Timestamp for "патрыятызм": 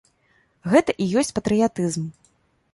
1.37-2.11